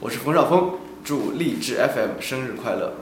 [0.00, 2.98] 我是冯绍峰祝励志 fm 生日快乐。